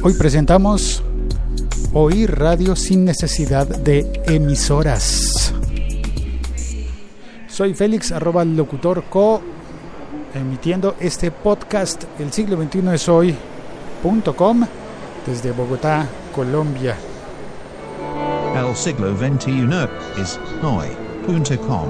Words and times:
Hoy 0.00 0.14
presentamos 0.14 1.02
Oír 1.92 2.38
Radio 2.38 2.76
sin 2.76 3.04
necesidad 3.04 3.66
de 3.66 4.22
emisoras. 4.26 5.52
Soy 7.48 7.74
Félix, 7.74 8.12
arroba 8.12 8.44
locutor 8.44 9.02
co, 9.10 9.42
emitiendo 10.34 10.94
este 11.00 11.32
podcast, 11.32 12.04
el 12.20 12.32
siglo 12.32 12.56
XXI 12.62 12.94
es 12.94 13.08
hoy.com, 13.08 14.66
desde 15.26 15.50
Bogotá, 15.50 16.06
Colombia. 16.32 16.96
El 18.54 18.76
siglo 18.76 19.16
XXI 19.16 19.68
es 20.20 20.38
hoy.com. 20.62 21.88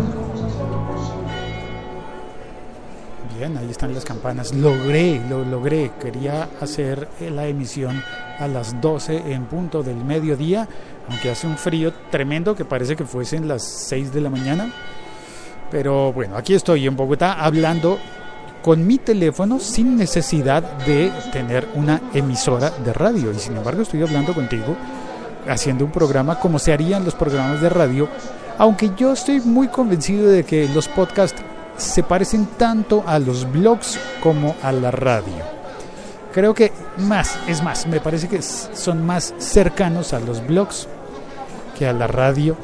Ahí 3.57 3.71
están 3.71 3.95
las 3.95 4.05
campanas. 4.05 4.53
Logré, 4.55 5.21
lo 5.29 5.45
logré. 5.45 5.93
Quería 6.01 6.49
hacer 6.61 7.09
la 7.33 7.47
emisión 7.47 8.03
a 8.39 8.47
las 8.47 8.81
12 8.81 9.33
en 9.33 9.47
punto 9.47 9.83
del 9.83 9.97
mediodía, 9.97 10.69
aunque 11.09 11.31
hace 11.31 11.47
un 11.47 11.57
frío 11.57 11.93
tremendo 12.11 12.55
que 12.55 12.65
parece 12.65 12.97
que 12.97 13.05
fuesen 13.05 13.49
las 13.49 13.63
6 13.63 14.13
de 14.13 14.21
la 14.21 14.31
mañana. 14.31 14.73
Pero 15.71 16.13
bueno, 16.13 16.37
aquí 16.37 16.55
estoy 16.55 16.87
en 16.87 16.97
Bogotá 16.97 17.35
hablando 17.35 17.99
con 18.63 18.87
mi 18.87 18.99
teléfono 18.99 19.59
sin 19.61 19.97
necesidad 19.97 20.63
de 20.85 21.13
tener 21.33 21.69
una 21.75 22.01
emisora 22.13 22.71
de 22.71 22.93
radio. 22.93 23.33
Y 23.33 23.39
sin 23.39 23.57
embargo 23.57 23.83
estoy 23.83 24.03
hablando 24.03 24.35
contigo, 24.35 24.77
haciendo 25.49 25.85
un 25.85 25.93
programa 25.93 26.39
como 26.39 26.59
se 26.59 26.73
harían 26.73 27.05
los 27.05 27.15
programas 27.15 27.61
de 27.61 27.69
radio, 27.69 28.09
aunque 28.59 28.91
yo 28.97 29.13
estoy 29.13 29.41
muy 29.41 29.69
convencido 29.69 30.29
de 30.29 30.45
que 30.45 30.69
los 30.69 30.89
podcasts 30.89 31.43
se 31.79 32.03
parecen 32.03 32.47
tanto 32.59 33.05
a 33.07 33.19
los 33.19 33.51
blogs 33.51 33.99
como 34.23 34.55
a 34.63 34.73
la 34.73 34.91
radio. 34.91 35.59
Creo 36.33 36.55
que 36.55 36.73
más, 36.99 37.39
es 37.49 37.63
más, 37.63 37.87
me 37.87 38.01
parece 38.01 38.29
que 38.29 38.43
son 38.43 39.07
más 39.07 39.35
cercanos 39.39 40.13
a 40.13 40.21
los 40.21 40.47
blogs 40.47 40.87
que 41.79 41.87
a 41.87 41.93
la 41.93 42.07
radio. 42.07 42.57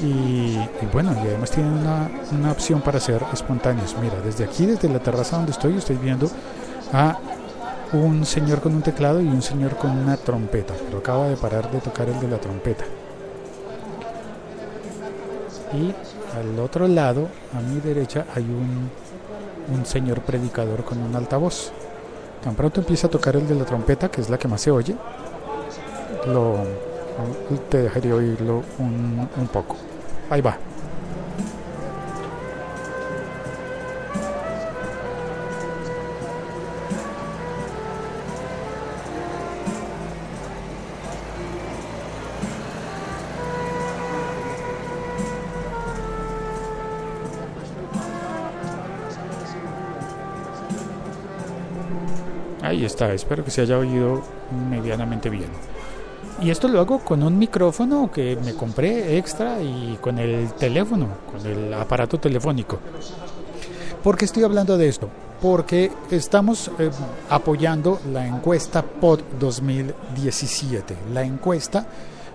Y, 0.00 0.56
bueno, 0.92 1.12
y 1.24 1.26
además 1.26 1.50
tienen 1.50 1.72
una, 1.72 2.08
una, 2.30 2.52
opción 2.52 2.80
para 2.80 3.00
ser 3.00 3.20
espontáneos. 3.32 3.96
Mira, 4.00 4.20
desde 4.20 4.44
aquí, 4.44 4.66
desde 4.66 4.88
la 4.88 5.00
terraza 5.00 5.36
donde 5.36 5.50
estoy, 5.50 5.76
estoy 5.76 5.96
viendo 5.96 6.30
a 6.92 7.18
un 7.92 8.24
señor 8.24 8.60
con 8.60 8.76
un 8.76 8.82
teclado 8.82 9.20
y 9.20 9.26
un 9.26 9.42
señor 9.42 9.76
con 9.76 9.90
una 9.90 10.16
trompeta. 10.16 10.74
Pero 10.86 10.98
acaba 10.98 11.26
de 11.26 11.36
parar 11.36 11.70
de 11.72 11.80
tocar 11.80 12.08
el 12.08 12.20
de 12.20 12.28
la 12.28 12.38
trompeta. 12.38 12.84
Y 15.74 15.92
al 16.38 16.58
otro 16.58 16.88
lado, 16.88 17.28
a 17.54 17.60
mi 17.60 17.80
derecha, 17.80 18.26
hay 18.34 18.44
un, 18.44 18.90
un 19.76 19.86
señor 19.86 20.20
predicador 20.20 20.84
con 20.84 20.98
un 20.98 21.14
altavoz. 21.14 21.72
Tan 22.42 22.54
pronto 22.54 22.80
empieza 22.80 23.08
a 23.08 23.10
tocar 23.10 23.36
el 23.36 23.46
de 23.46 23.54
la 23.54 23.64
trompeta, 23.64 24.10
que 24.10 24.20
es 24.20 24.30
la 24.30 24.38
que 24.38 24.48
más 24.48 24.60
se 24.60 24.70
oye, 24.70 24.94
lo, 26.26 26.56
te 27.68 27.78
dejaría 27.78 28.14
oírlo 28.14 28.62
un, 28.78 29.28
un 29.36 29.46
poco. 29.48 29.76
Ahí 30.30 30.40
va. 30.40 30.56
Ahí 52.62 52.84
está, 52.84 53.12
espero 53.12 53.44
que 53.44 53.50
se 53.50 53.62
haya 53.62 53.78
oído 53.78 54.22
medianamente 54.70 55.30
bien. 55.30 55.48
Y 56.40 56.50
esto 56.50 56.68
lo 56.68 56.80
hago 56.80 57.00
con 57.00 57.22
un 57.22 57.36
micrófono 57.36 58.10
que 58.12 58.36
me 58.44 58.54
compré 58.54 59.16
extra 59.18 59.60
y 59.60 59.98
con 60.00 60.18
el 60.18 60.52
teléfono, 60.52 61.08
con 61.30 61.44
el 61.44 61.74
aparato 61.74 62.18
telefónico. 62.18 62.78
¿Por 64.02 64.16
qué 64.16 64.24
estoy 64.24 64.44
hablando 64.44 64.78
de 64.78 64.88
esto? 64.88 65.08
Porque 65.42 65.90
estamos 66.10 66.70
eh, 66.78 66.90
apoyando 67.28 68.00
la 68.12 68.26
encuesta 68.26 68.82
POD 68.82 69.20
2017, 69.40 70.96
la 71.12 71.24
encuesta 71.24 71.86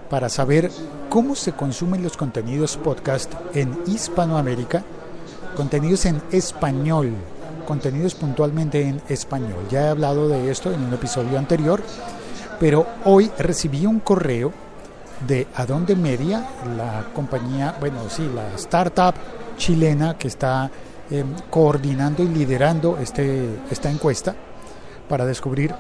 para 0.09 0.27
saber 0.27 0.69
cómo 1.09 1.33
se 1.35 1.53
consumen 1.53 2.03
los 2.03 2.17
contenidos 2.17 2.75
podcast 2.77 3.33
en 3.53 3.79
Hispanoamérica, 3.87 4.83
contenidos 5.55 6.05
en 6.05 6.21
español, 6.31 7.13
contenidos 7.63 8.15
puntualmente 8.15 8.87
en 8.87 9.01
español. 9.09 9.65
Ya 9.69 9.87
he 9.87 9.89
hablado 9.89 10.27
de 10.27 10.49
esto 10.51 10.71
en 10.71 10.83
un 10.83 10.93
episodio 10.93 11.37
anterior, 11.37 11.81
pero 12.59 12.85
hoy 13.05 13.31
recibí 13.37 13.85
un 13.85 13.99
correo 13.99 14.51
de 15.27 15.47
Adonde 15.55 15.95
Media, 15.95 16.47
la 16.77 17.05
compañía, 17.13 17.75
bueno, 17.79 18.09
sí, 18.09 18.29
la 18.33 18.53
startup 18.55 19.15
chilena 19.57 20.17
que 20.17 20.27
está 20.27 20.69
eh, 21.09 21.23
coordinando 21.49 22.23
y 22.23 22.27
liderando 22.27 22.97
este, 22.97 23.59
esta 23.69 23.89
encuesta 23.89 24.35
para 25.07 25.25
descubrir, 25.25 25.73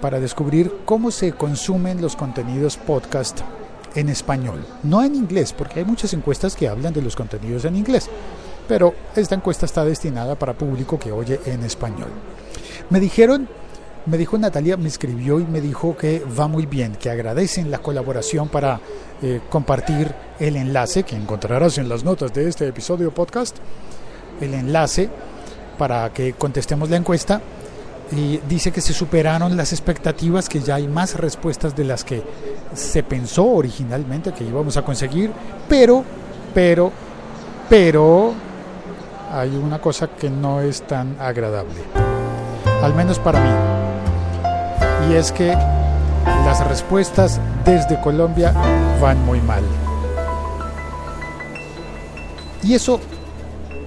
para 0.00 0.20
descubrir 0.20 0.72
cómo 0.84 1.10
se 1.10 1.32
consumen 1.32 2.00
los 2.00 2.16
contenidos 2.16 2.76
podcast 2.76 3.40
en 3.94 4.08
español, 4.08 4.64
no 4.82 5.02
en 5.02 5.14
inglés, 5.14 5.52
porque 5.52 5.80
hay 5.80 5.84
muchas 5.84 6.12
encuestas 6.12 6.56
que 6.56 6.68
hablan 6.68 6.92
de 6.92 7.02
los 7.02 7.14
contenidos 7.14 7.64
en 7.64 7.76
inglés 7.76 8.08
pero 8.68 8.94
esta 9.14 9.34
encuesta 9.34 9.66
está 9.66 9.84
destinada 9.84 10.34
para 10.36 10.54
público 10.54 10.98
que 10.98 11.12
oye 11.12 11.40
en 11.46 11.64
español. 11.64 12.08
Me 12.90 13.00
dijeron, 13.00 13.48
me 14.06 14.18
dijo 14.18 14.36
Natalia, 14.36 14.76
me 14.76 14.88
escribió 14.88 15.40
y 15.40 15.44
me 15.44 15.60
dijo 15.60 15.96
que 15.96 16.22
va 16.38 16.48
muy 16.48 16.66
bien, 16.66 16.96
que 16.96 17.10
agradecen 17.10 17.70
la 17.70 17.78
colaboración 17.78 18.48
para 18.48 18.80
eh, 19.22 19.40
compartir 19.48 20.14
el 20.38 20.56
enlace 20.56 21.04
que 21.04 21.16
encontrarás 21.16 21.78
en 21.78 21.88
las 21.88 22.04
notas 22.04 22.32
de 22.34 22.48
este 22.48 22.68
episodio 22.68 23.12
podcast, 23.12 23.56
el 24.40 24.54
enlace 24.54 25.08
para 25.78 26.12
que 26.12 26.34
contestemos 26.34 26.90
la 26.90 26.96
encuesta. 26.96 27.40
Y 28.12 28.38
dice 28.48 28.70
que 28.70 28.82
se 28.82 28.92
superaron 28.92 29.56
las 29.56 29.72
expectativas, 29.72 30.50
que 30.50 30.60
ya 30.60 30.74
hay 30.74 30.86
más 30.86 31.16
respuestas 31.18 31.74
de 31.74 31.84
las 31.84 32.04
que 32.04 32.22
se 32.74 33.02
pensó 33.02 33.46
originalmente 33.46 34.32
que 34.34 34.44
íbamos 34.44 34.76
a 34.76 34.82
conseguir, 34.82 35.32
pero, 35.68 36.04
pero, 36.52 36.92
pero 37.70 38.34
hay 39.34 39.56
una 39.56 39.80
cosa 39.80 40.06
que 40.08 40.30
no 40.30 40.60
es 40.60 40.82
tan 40.82 41.16
agradable, 41.18 41.74
al 42.82 42.94
menos 42.94 43.18
para 43.18 43.40
mí, 43.40 43.50
y 45.10 45.16
es 45.16 45.32
que 45.32 45.48
las 45.48 46.66
respuestas 46.68 47.40
desde 47.64 48.00
Colombia 48.00 48.52
van 49.00 49.24
muy 49.26 49.40
mal. 49.40 49.64
Y 52.62 52.74
eso, 52.74 53.00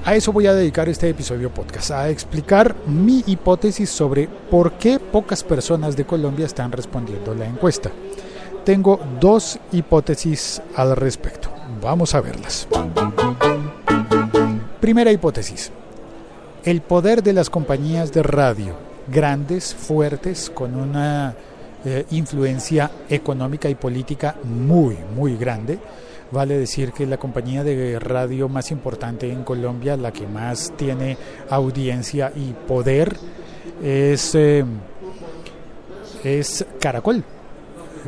a 0.04 0.16
eso 0.16 0.34
voy 0.34 0.48
a 0.48 0.54
dedicar 0.54 0.90
este 0.90 1.10
episodio 1.10 1.50
podcast, 1.50 1.92
a 1.92 2.10
explicar 2.10 2.76
mi 2.86 3.24
hipótesis 3.26 3.90
sobre 3.90 4.28
por 4.28 4.74
qué 4.74 5.00
pocas 5.00 5.44
personas 5.44 5.96
de 5.96 6.06
Colombia 6.06 6.46
están 6.46 6.74
respondiendo 6.74 7.34
la 7.34 7.46
encuesta. 7.46 7.90
Tengo 8.66 9.00
dos 9.22 9.58
hipótesis 9.72 10.62
al 10.76 10.96
respecto. 10.98 11.50
Vamos 11.82 12.14
a 12.14 12.20
verlas. 12.22 12.68
Primera 14.88 15.12
hipótesis. 15.12 15.70
El 16.64 16.80
poder 16.80 17.22
de 17.22 17.34
las 17.34 17.50
compañías 17.50 18.14
de 18.14 18.24
radio, 18.24 18.74
grandes, 19.10 19.76
fuertes, 19.76 20.50
con 20.50 20.78
una 20.78 21.36
eh, 21.84 22.06
influencia 22.12 22.90
económica 23.10 23.68
y 23.68 23.76
política 23.76 24.38
muy, 24.46 24.96
muy 25.14 25.36
grande. 25.36 25.78
Vale 26.32 26.58
decir 26.58 26.94
que 26.94 27.06
la 27.06 27.18
compañía 27.18 27.66
de 27.66 28.00
radio 28.00 28.48
más 28.48 28.72
importante 28.72 29.30
en 29.30 29.44
Colombia, 29.44 29.98
la 29.98 30.14
que 30.14 30.26
más 30.26 30.72
tiene 30.78 31.18
audiencia 31.50 32.32
y 32.34 32.54
poder, 32.54 33.18
es, 33.84 34.36
eh, 34.36 34.64
es 36.24 36.66
Caracol. 36.80 37.26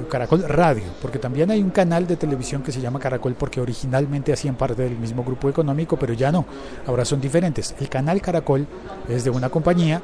Caracol 0.09 0.43
Radio, 0.47 0.83
porque 1.01 1.19
también 1.19 1.51
hay 1.51 1.61
un 1.61 1.69
canal 1.69 2.07
de 2.07 2.15
televisión 2.15 2.61
que 2.61 2.71
se 2.71 2.81
llama 2.81 2.99
Caracol 2.99 3.35
porque 3.35 3.61
originalmente 3.61 4.33
hacían 4.33 4.55
parte 4.55 4.83
del 4.83 4.97
mismo 4.97 5.23
grupo 5.23 5.49
económico, 5.49 5.97
pero 5.97 6.13
ya 6.13 6.31
no, 6.31 6.45
ahora 6.87 7.05
son 7.05 7.21
diferentes. 7.21 7.75
El 7.79 7.89
canal 7.89 8.21
Caracol 8.21 8.67
es 9.07 9.23
de 9.23 9.29
una 9.29 9.49
compañía 9.49 10.01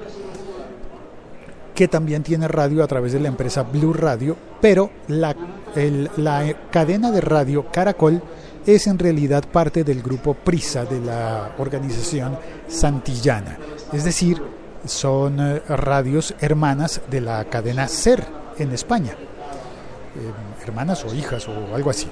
que 1.73 1.87
también 1.87 2.23
tiene 2.23 2.47
radio 2.47 2.83
a 2.83 2.87
través 2.87 3.13
de 3.13 3.19
la 3.19 3.27
empresa 3.27 3.63
Blue 3.63 3.93
Radio, 3.93 4.37
pero 4.61 4.89
la, 5.07 5.35
la 6.17 6.55
cadena 6.71 7.11
de 7.11 7.21
radio 7.21 7.65
Caracol 7.71 8.21
es 8.65 8.87
en 8.87 8.97
realidad 8.97 9.43
parte 9.51 9.83
del 9.83 10.01
grupo 10.01 10.33
Prisa 10.33 10.85
de 10.85 10.99
la 10.99 11.51
organización 11.57 12.37
Santillana, 12.67 13.57
es 13.91 14.03
decir, 14.03 14.41
son 14.85 15.39
eh, 15.39 15.61
radios 15.67 16.33
hermanas 16.39 17.01
de 17.09 17.21
la 17.21 17.43
cadena 17.45 17.87
SER 17.87 18.23
en 18.57 18.71
España. 18.71 19.15
Eh, 20.15 20.63
hermanas 20.63 21.03
o 21.03 21.13
hijas 21.13 21.47
o 21.49 21.75
algo 21.75 21.89
así. 21.89 22.07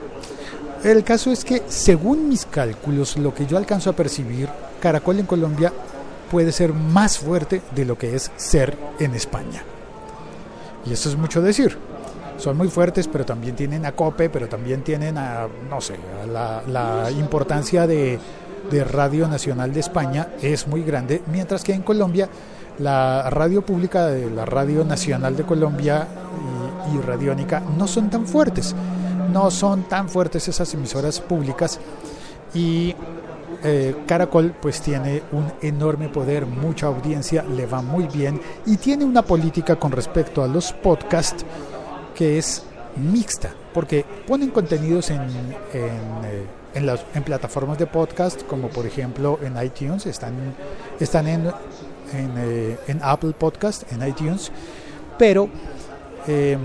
El 0.84 1.06
caso 1.06 1.32
es 1.32 1.46
que, 1.46 1.64
según 1.68 2.28
mis 2.28 2.46
cálculos, 2.46 3.18
lo 3.18 3.34
que 3.34 3.46
yo 3.46 3.58
alcanzo 3.58 3.90
a 3.90 3.94
percibir, 3.94 4.50
Caracol 4.82 5.20
en 5.20 5.26
Colombia 5.26 5.72
puede 6.30 6.52
ser 6.52 6.74
más 6.74 7.18
fuerte 7.18 7.62
de 7.74 7.86
lo 7.86 7.98
que 7.98 8.16
es 8.16 8.30
ser 8.36 8.78
en 9.00 9.16
España. 9.16 9.64
Y 10.86 10.92
eso 10.92 11.08
es 11.08 11.16
mucho 11.16 11.42
decir. 11.42 11.78
Son 12.38 12.58
muy 12.58 12.68
fuertes, 12.68 13.08
pero 13.08 13.26
también 13.26 13.56
tienen 13.56 13.86
a 13.86 13.94
COPE, 13.94 14.30
pero 14.30 14.50
también 14.50 14.82
tienen 14.82 15.18
a, 15.18 15.48
no 15.70 15.80
sé, 15.80 15.96
la, 16.30 17.10
importancia 17.12 17.88
de, 17.88 18.20
de 18.70 18.84
Radio 18.84 19.30
Nacional 19.30 19.72
de 19.72 19.80
España 19.80 20.30
es 20.42 20.68
muy 20.68 20.84
grande, 20.84 21.22
mientras 21.32 21.64
que 21.64 21.74
en 21.74 21.84
Colombia 21.84 22.28
la 22.80 23.30
radio 23.30 23.62
pública 23.62 24.08
de 24.08 24.30
la 24.30 24.46
Radio 24.46 24.84
Nacional 24.84 25.36
de 25.38 25.44
Colombia 25.44 26.08
y, 26.92 26.98
Radiónica 27.00 27.62
no 27.78 27.88
son 27.88 28.10
tan 28.10 28.26
fuertes, 28.26 28.76
no 29.32 29.52
son 29.52 29.84
tan 29.84 30.10
fuertes 30.10 30.48
esas 30.48 30.74
emisoras 30.74 31.20
públicas 31.20 31.80
y 32.54 32.96
eh, 33.64 33.96
Caracol 34.06 34.54
pues 34.62 34.82
tiene 34.82 35.24
un 35.32 35.52
enorme 35.62 36.10
poder, 36.10 36.46
mucha 36.46 36.88
audiencia, 36.88 37.44
le 37.44 37.66
va 37.66 37.82
muy 37.82 38.08
bien 38.08 38.42
y 38.66 38.78
tiene 38.78 39.06
una 39.06 39.22
política 39.22 39.78
con 39.78 39.92
respecto 39.92 40.44
a 40.44 40.48
los 40.48 40.74
podcasts 40.74 41.46
que 42.16 42.38
es 42.38 42.64
mixta, 42.96 43.52
porque 43.74 44.06
ponen 44.28 44.50
contenidos 44.50 45.10
en, 45.10 45.22
en, 45.22 45.30
eh, 46.24 46.46
en, 47.14 47.24
plataformas 47.24 47.78
de 47.78 47.88
podcast, 47.88 48.44
como 48.44 48.70
por 48.70 48.86
ejemplo 48.86 49.40
en 49.42 49.62
iTunes, 49.64 50.06
están, 50.06 50.34
están 51.00 51.28
en, 51.28 51.48
en, 52.14 52.34
eh, 52.38 52.78
en 52.88 53.00
Apple 53.02 53.34
Podcast, 53.38 53.92
en 53.92 54.08
iTunes, 54.08 54.52
pero, 55.18 55.50
eh, 56.28 56.58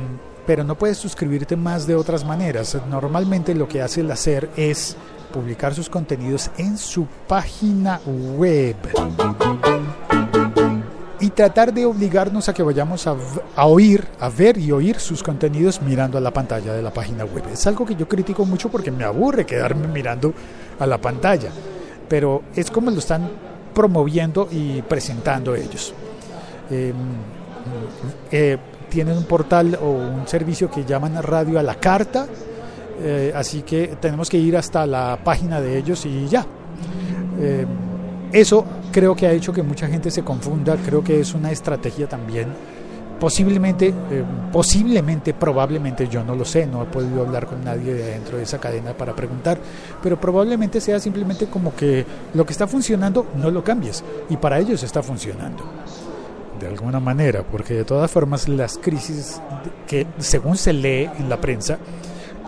pero 0.46 0.64
no 0.64 0.76
puedes 0.76 0.98
suscribirte 0.98 1.56
más 1.56 1.86
de 1.86 1.94
otras 1.94 2.24
maneras. 2.24 2.76
Normalmente 2.88 3.54
lo 3.54 3.68
que 3.68 3.82
hace 3.82 4.00
el 4.00 4.10
hacer 4.10 4.50
es 4.56 4.96
publicar 5.32 5.74
sus 5.74 5.90
contenidos 5.90 6.50
en 6.56 6.78
su 6.78 7.06
página 7.26 8.00
web 8.06 8.76
y 11.20 11.30
tratar 11.30 11.74
de 11.74 11.84
obligarnos 11.84 12.48
a 12.48 12.54
que 12.54 12.62
vayamos 12.62 13.06
a, 13.06 13.16
a, 13.56 13.66
oír, 13.66 14.06
a 14.20 14.28
ver 14.28 14.56
y 14.56 14.70
oír 14.72 14.98
sus 15.00 15.22
contenidos 15.22 15.82
mirando 15.82 16.16
a 16.16 16.20
la 16.20 16.32
pantalla 16.32 16.72
de 16.72 16.82
la 16.82 16.92
página 16.92 17.24
web. 17.24 17.44
Es 17.52 17.66
algo 17.66 17.84
que 17.84 17.94
yo 17.94 18.08
critico 18.08 18.46
mucho 18.46 18.70
porque 18.70 18.90
me 18.90 19.04
aburre 19.04 19.44
quedarme 19.44 19.88
mirando 19.88 20.32
a 20.78 20.86
la 20.86 20.98
pantalla, 20.98 21.50
pero 22.08 22.42
es 22.54 22.70
como 22.70 22.90
lo 22.90 22.98
están 22.98 23.28
promoviendo 23.74 24.48
y 24.50 24.82
presentando 24.82 25.54
ellos. 25.54 25.92
Eh, 26.70 26.92
eh, 28.30 28.58
tienen 28.88 29.16
un 29.16 29.24
portal 29.24 29.78
o 29.80 29.90
un 29.90 30.26
servicio 30.26 30.70
que 30.70 30.84
llaman 30.84 31.22
Radio 31.22 31.58
a 31.58 31.62
la 31.62 31.74
Carta, 31.76 32.26
eh, 33.00 33.32
así 33.34 33.62
que 33.62 33.96
tenemos 34.00 34.28
que 34.28 34.38
ir 34.38 34.56
hasta 34.56 34.86
la 34.86 35.18
página 35.22 35.60
de 35.60 35.78
ellos 35.78 36.04
y 36.06 36.26
ya. 36.26 36.44
Eh, 37.40 37.66
eso 38.32 38.64
creo 38.92 39.14
que 39.14 39.26
ha 39.26 39.32
hecho 39.32 39.52
que 39.52 39.62
mucha 39.62 39.86
gente 39.86 40.10
se 40.10 40.22
confunda, 40.22 40.76
creo 40.76 41.02
que 41.02 41.20
es 41.20 41.34
una 41.34 41.50
estrategia 41.50 42.08
también. 42.08 42.48
Posiblemente, 43.18 43.88
eh, 43.88 44.24
posiblemente, 44.52 45.34
probablemente, 45.34 46.06
yo 46.06 46.22
no 46.22 46.36
lo 46.36 46.44
sé, 46.44 46.66
no 46.66 46.82
he 46.82 46.86
podido 46.86 47.22
hablar 47.22 47.46
con 47.46 47.64
nadie 47.64 47.92
de 47.92 48.04
dentro 48.10 48.36
de 48.36 48.44
esa 48.44 48.58
cadena 48.58 48.92
para 48.92 49.14
preguntar, 49.16 49.58
pero 50.00 50.20
probablemente 50.20 50.80
sea 50.80 51.00
simplemente 51.00 51.46
como 51.46 51.74
que 51.74 52.06
lo 52.34 52.46
que 52.46 52.52
está 52.52 52.68
funcionando 52.68 53.26
no 53.36 53.50
lo 53.50 53.64
cambies 53.64 54.04
y 54.30 54.36
para 54.36 54.60
ellos 54.60 54.84
está 54.84 55.02
funcionando 55.02 55.64
de 56.58 56.66
alguna 56.66 57.00
manera, 57.00 57.42
porque 57.42 57.74
de 57.74 57.84
todas 57.84 58.10
formas 58.10 58.48
las 58.48 58.78
crisis 58.78 59.40
que 59.86 60.06
según 60.18 60.56
se 60.56 60.72
lee 60.72 61.08
en 61.18 61.28
la 61.28 61.40
prensa, 61.40 61.78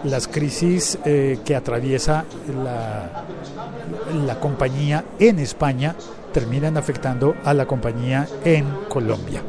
las 0.04 0.28
crisis 0.28 0.98
eh, 1.04 1.38
que 1.44 1.54
atraviesa 1.54 2.24
la, 2.64 3.24
la 4.26 4.40
compañía 4.40 5.04
en 5.18 5.38
España 5.38 5.94
terminan 6.32 6.76
afectando 6.76 7.34
a 7.44 7.54
la 7.54 7.66
compañía 7.66 8.26
en 8.44 8.66
Colombia. 8.88 9.42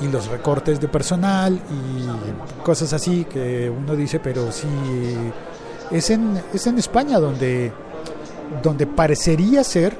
Y 0.00 0.08
los 0.08 0.28
recortes 0.28 0.80
de 0.80 0.88
personal 0.88 1.54
y 1.54 2.62
cosas 2.62 2.92
así 2.92 3.24
que 3.24 3.70
uno 3.70 3.96
dice, 3.96 4.20
pero 4.20 4.52
si 4.52 4.66
es 5.90 6.10
en, 6.10 6.38
es 6.52 6.66
en 6.66 6.78
España 6.78 7.18
donde, 7.18 7.72
donde 8.62 8.86
parecería 8.86 9.64
ser, 9.64 9.96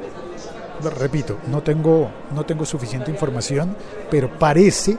repito, 0.82 1.38
no 1.48 1.62
tengo, 1.62 2.10
no 2.34 2.44
tengo 2.44 2.64
suficiente 2.64 3.10
información, 3.10 3.76
pero 4.10 4.30
parece 4.38 4.96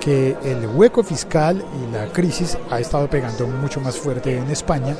que 0.00 0.36
el 0.44 0.66
hueco 0.66 1.02
fiscal 1.02 1.64
y 1.82 1.92
la 1.92 2.06
crisis 2.06 2.58
ha 2.70 2.78
estado 2.80 3.08
pegando 3.08 3.46
mucho 3.46 3.80
más 3.80 3.96
fuerte 3.96 4.36
en 4.36 4.50
España 4.50 4.96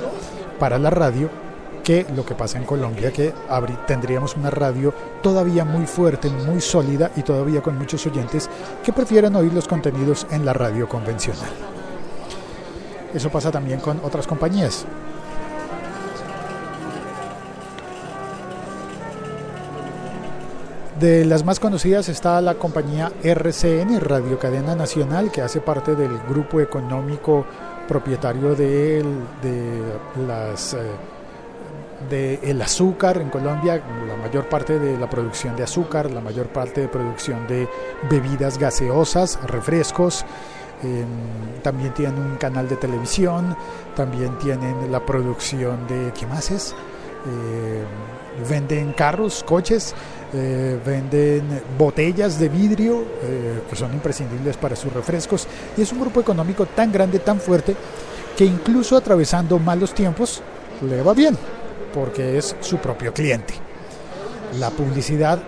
para 0.59 0.79
la 0.79 0.91
radio 0.91 1.29
que 1.83 2.07
lo 2.17 2.25
que 2.25 2.35
pasa 2.35 2.57
en 2.57 2.65
Colombia, 2.65 3.13
que 3.13 3.33
tendríamos 3.87 4.37
una 4.37 4.49
radio 4.49 4.95
todavía 5.23 5.65
muy 5.65 5.87
fuerte, 5.87 6.31
muy 6.31 6.61
sólida 6.63 7.11
y 7.15 7.23
todavía 7.23 7.61
con 7.61 7.77
muchos 7.77 8.07
oyentes 8.07 8.49
que 8.83 8.93
prefieran 8.93 9.37
oír 9.37 9.53
los 9.53 9.69
contenidos 9.69 10.27
en 10.31 10.47
la 10.47 10.55
radio 10.55 10.89
convencional. 10.89 11.51
Eso 13.13 13.29
pasa 13.29 13.51
también 13.51 13.81
con 13.81 14.01
otras 14.03 14.27
compañías. 14.27 14.87
De 20.99 21.25
las 21.25 21.45
más 21.45 21.59
conocidas 21.59 22.09
está 22.09 22.41
la 22.41 22.55
compañía 22.55 23.11
RCN, 23.23 23.99
Radio 24.01 24.39
Cadena 24.39 24.77
Nacional, 24.77 25.33
que 25.33 25.43
hace 25.43 25.61
parte 25.61 25.97
del 25.97 26.19
grupo 26.29 26.61
económico 26.61 27.45
propietario 27.89 28.55
de, 28.55 29.03
de 29.43 29.83
las... 30.27 30.75
Eh, 30.75 30.79
el 32.11 32.61
azúcar 32.63 33.17
en 33.19 33.31
Colombia, 33.31 33.83
la 34.07 34.17
mayor 34.17 34.49
parte 34.49 34.79
de 34.79 34.97
la 34.99 35.09
producción 35.09 35.57
de 35.57 35.65
azúcar, 35.65 36.11
la 36.11 36.21
mayor 36.21 36.47
parte 36.49 36.83
de 36.83 36.89
producción 36.89 37.47
de 37.49 37.69
bebidas 38.09 38.59
gaseosas, 38.59 39.39
refrescos. 39.47 40.25
Eh, 40.83 41.05
también 41.63 41.95
tienen 41.95 42.21
un 42.21 42.37
canal 42.37 42.69
de 42.69 42.77
televisión, 42.77 43.57
también 43.97 44.39
tienen 44.39 44.93
la 44.93 45.05
producción 45.05 45.87
de, 45.89 46.13
¿qué 46.13 46.27
más 46.27 46.51
es? 46.51 46.75
Eh, 47.27 47.85
venden 48.49 48.93
carros, 48.93 49.45
coches, 49.45 49.95
eh, 50.33 50.79
venden 50.85 51.63
botellas 51.79 52.39
de 52.39 52.49
vidrio 52.49 53.05
eh, 53.23 53.63
que 53.71 53.77
son 53.77 53.93
imprescindibles 53.93 54.57
para 54.57 54.75
sus 54.75 54.93
refrescos 54.93 55.47
y 55.77 55.83
es 55.83 55.93
un 55.93 56.01
grupo 56.01 56.21
económico 56.21 56.67
tan 56.67 56.91
grande, 56.91 57.21
tan 57.21 57.39
fuerte, 57.39 57.77
que 58.37 58.45
incluso 58.45 58.97
atravesando 58.97 59.59
malos 59.59 59.95
tiempos 59.95 60.43
le 60.87 61.03
va 61.03 61.15
bien, 61.15 61.39
porque 61.95 62.37
es 62.37 62.57
su 62.61 62.79
propio 62.79 63.15
cliente. 63.15 63.55
La 64.59 64.71
publicidad 64.71 65.39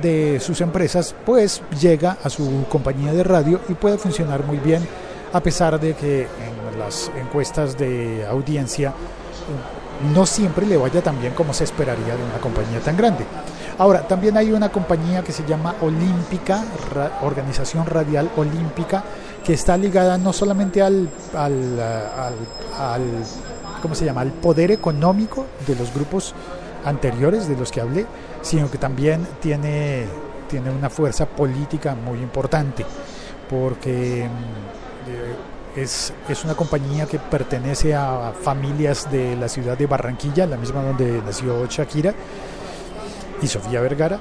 de 0.00 0.40
sus 0.40 0.60
empresas 0.60 1.14
pues 1.24 1.62
llega 1.80 2.18
a 2.22 2.30
su 2.30 2.64
compañía 2.68 3.12
de 3.12 3.22
radio 3.24 3.60
y 3.68 3.74
puede 3.74 3.98
funcionar 3.98 4.44
muy 4.44 4.58
bien 4.58 4.86
a 5.32 5.40
pesar 5.40 5.78
de 5.78 5.94
que 5.94 6.22
en 6.22 6.78
las 6.78 7.10
encuestas 7.16 7.76
de 7.76 8.26
audiencia 8.26 8.92
no 10.14 10.26
siempre 10.26 10.66
le 10.66 10.76
vaya 10.76 11.02
tan 11.02 11.20
bien 11.20 11.32
como 11.34 11.52
se 11.52 11.64
esperaría 11.64 12.16
de 12.16 12.24
una 12.24 12.38
compañía 12.38 12.80
tan 12.80 12.96
grande. 12.96 13.24
Ahora, 13.78 14.06
también 14.06 14.36
hay 14.36 14.52
una 14.52 14.70
compañía 14.70 15.22
que 15.22 15.32
se 15.32 15.44
llama 15.46 15.74
Olímpica, 15.82 16.64
Organización 17.22 17.86
Radial 17.86 18.30
Olímpica, 18.36 19.04
que 19.44 19.52
está 19.52 19.76
ligada 19.76 20.16
no 20.18 20.32
solamente 20.32 20.82
al, 20.82 21.08
al, 21.34 21.78
al, 22.78 23.02
¿cómo 23.82 23.94
se 23.94 24.04
llama? 24.04 24.22
al 24.22 24.32
poder 24.32 24.70
económico 24.70 25.46
de 25.66 25.76
los 25.76 25.92
grupos 25.92 26.34
anteriores 26.84 27.48
de 27.48 27.56
los 27.56 27.70
que 27.70 27.80
hablé, 27.80 28.06
sino 28.40 28.70
que 28.70 28.78
también 28.78 29.26
tiene, 29.40 30.06
tiene 30.48 30.70
una 30.70 30.88
fuerza 30.88 31.26
política 31.26 31.94
muy 31.94 32.18
importante, 32.20 32.86
porque 33.48 34.24
eh, 34.24 34.28
es, 35.76 36.12
es, 36.28 36.44
una 36.44 36.54
compañía 36.54 37.06
que 37.06 37.18
pertenece 37.18 37.94
a 37.94 38.32
familias 38.40 39.10
de 39.10 39.36
la 39.36 39.48
ciudad 39.48 39.76
de 39.76 39.86
Barranquilla, 39.86 40.46
la 40.46 40.56
misma 40.56 40.82
donde 40.82 41.20
nació 41.24 41.66
Shakira 41.66 42.14
y 43.42 43.46
Sofía 43.46 43.80
Vergara. 43.80 44.18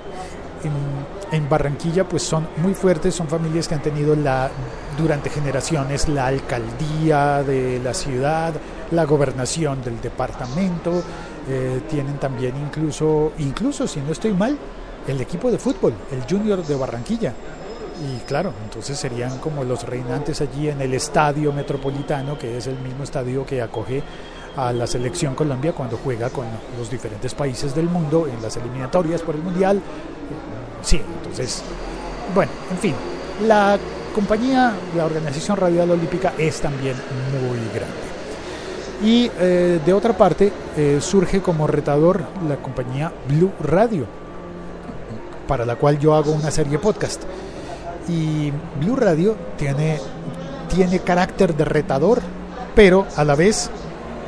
En, 0.63 1.37
en, 1.37 1.49
Barranquilla 1.49 2.07
pues 2.07 2.23
son 2.23 2.47
muy 2.57 2.73
fuertes, 2.73 3.15
son 3.15 3.27
familias 3.27 3.67
que 3.67 3.75
han 3.75 3.81
tenido 3.81 4.15
la, 4.15 4.49
durante 4.97 5.29
generaciones 5.29 6.07
la 6.07 6.27
alcaldía 6.27 7.43
de 7.43 7.79
la 7.79 7.93
ciudad, 7.93 8.53
la 8.91 9.05
gobernación 9.05 9.81
del 9.83 10.01
departamento, 10.01 11.03
eh, 11.47 11.81
tienen 11.89 12.17
también 12.17 12.55
incluso, 12.57 13.33
incluso 13.37 13.87
si 13.87 13.99
no 14.01 14.11
estoy 14.11 14.33
mal, 14.33 14.57
el 15.07 15.21
equipo 15.21 15.51
de 15.51 15.59
fútbol, 15.59 15.93
el 16.11 16.23
Junior 16.27 16.65
de 16.65 16.75
Barranquilla. 16.75 17.33
Y 18.03 18.19
claro, 18.25 18.51
entonces 18.63 18.97
serían 18.97 19.37
como 19.39 19.63
los 19.63 19.83
reinantes 19.83 20.41
allí 20.41 20.69
en 20.69 20.81
el 20.81 20.93
estadio 20.93 21.53
metropolitano, 21.53 22.37
que 22.37 22.57
es 22.57 22.67
el 22.67 22.77
mismo 22.79 23.03
estadio 23.03 23.45
que 23.45 23.61
acoge 23.61 24.03
a 24.57 24.71
la 24.73 24.87
selección 24.87 25.35
Colombia 25.35 25.73
cuando 25.73 25.97
juega 25.97 26.29
con 26.29 26.45
los 26.77 26.89
diferentes 26.89 27.33
países 27.33 27.75
del 27.75 27.87
mundo 27.89 28.27
en 28.27 28.41
las 28.41 28.55
eliminatorias 28.57 29.21
por 29.21 29.35
el 29.35 29.41
Mundial. 29.41 29.81
Sí, 30.81 31.01
entonces, 31.17 31.63
bueno, 32.33 32.51
en 32.71 32.77
fin, 32.77 32.95
la 33.47 33.77
compañía, 34.13 34.73
la 34.95 35.05
Organización 35.05 35.57
Radial 35.57 35.91
Olímpica 35.91 36.33
es 36.37 36.61
también 36.61 36.95
muy 37.31 37.59
grande. 37.73 38.15
Y 39.03 39.29
eh, 39.39 39.79
de 39.85 39.93
otra 39.93 40.13
parte, 40.17 40.51
eh, 40.77 40.99
surge 41.01 41.41
como 41.41 41.67
retador 41.67 42.23
la 42.47 42.55
compañía 42.57 43.11
Blue 43.27 43.51
Radio, 43.61 44.05
para 45.47 45.65
la 45.65 45.75
cual 45.75 45.99
yo 45.99 46.15
hago 46.15 46.31
una 46.31 46.49
serie 46.49 46.79
podcast. 46.79 47.23
Y 48.07 48.51
Blue 48.79 48.95
Radio 48.95 49.35
tiene, 49.57 49.99
tiene 50.73 50.99
carácter 50.99 51.55
de 51.55 51.65
retador, 51.65 52.21
pero 52.75 53.05
a 53.15 53.23
la 53.23 53.35
vez 53.35 53.69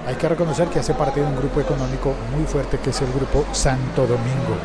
hay 0.07 0.15
que 0.15 0.29
reconocer 0.29 0.67
que 0.69 0.79
hace 0.79 0.93
parte 0.93 1.19
de 1.19 1.25
un 1.25 1.35
grupo 1.35 1.59
económico 1.59 2.13
muy 2.35 2.45
fuerte 2.45 2.79
que 2.79 2.91
es 2.91 3.01
el 3.01 3.11
grupo 3.11 3.45
Santo 3.51 4.03
Domingo. 4.03 4.55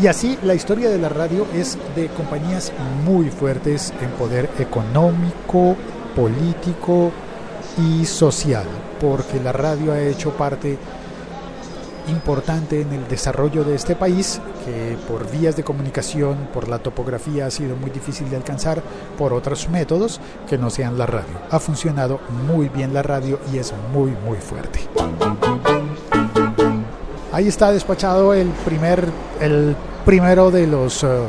Y 0.00 0.06
así 0.06 0.38
la 0.42 0.54
historia 0.54 0.90
de 0.90 0.98
la 0.98 1.08
radio 1.08 1.46
es 1.54 1.78
de 1.94 2.08
compañías 2.08 2.72
muy 3.04 3.30
fuertes 3.30 3.92
en 4.00 4.10
poder 4.10 4.50
económico, 4.58 5.76
político 6.14 7.10
y 7.78 8.04
social, 8.04 8.66
porque 9.00 9.40
la 9.40 9.52
radio 9.52 9.92
ha 9.92 10.00
hecho 10.00 10.30
parte 10.30 10.78
importante 12.08 12.80
en 12.80 12.92
el 12.92 13.08
desarrollo 13.08 13.64
de 13.64 13.74
este 13.74 13.96
país, 13.96 14.40
que 14.64 14.96
por 15.08 15.30
vías 15.30 15.56
de 15.56 15.64
comunicación, 15.64 16.48
por 16.52 16.68
la 16.68 16.78
topografía 16.78 17.46
ha 17.46 17.50
sido 17.50 17.76
muy 17.76 17.90
difícil 17.90 18.28
de 18.30 18.36
alcanzar, 18.36 18.82
por 19.18 19.32
otros 19.32 19.68
métodos 19.68 20.20
que 20.48 20.58
no 20.58 20.70
sean 20.70 20.98
la 20.98 21.06
radio. 21.06 21.34
Ha 21.50 21.58
funcionado 21.58 22.20
muy 22.46 22.68
bien 22.68 22.94
la 22.94 23.02
radio 23.02 23.38
y 23.52 23.58
es 23.58 23.72
muy, 23.92 24.12
muy 24.24 24.38
fuerte. 24.38 24.80
Ahí 27.32 27.48
está 27.48 27.72
despachado 27.72 28.34
el 28.34 28.48
primer, 28.64 29.08
el 29.40 29.74
primero 30.04 30.50
de 30.50 30.66
los... 30.66 31.02
Uh, 31.02 31.26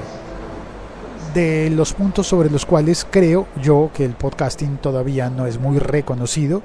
de 1.33 1.71
los 1.71 1.93
puntos 1.93 2.27
sobre 2.27 2.51
los 2.51 2.63
cuales 2.63 3.07
creo 3.09 3.47
yo 3.59 3.89
que 3.93 4.05
el 4.05 4.11
podcasting 4.11 4.77
todavía 4.77 5.31
no 5.31 5.47
es 5.47 5.59
muy 5.59 5.79
reconocido 5.79 6.61